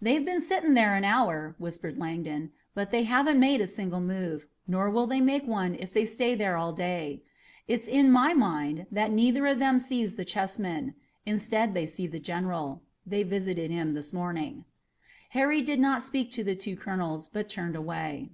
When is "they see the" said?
11.74-12.18